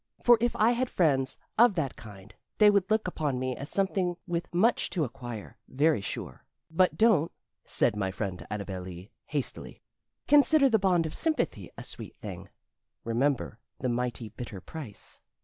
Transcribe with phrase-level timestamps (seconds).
[0.23, 4.17] For if I had friends, of that kind, they would look upon me as something
[4.25, 6.43] with much to acquire, very sure.
[6.71, 7.31] But don't,"
[7.65, 9.83] said my friend Annabel Lee, hastily,
[10.27, 12.49] "consider the bond of sympathy a sweet thing
[13.03, 15.19] remember the mighty bitter price."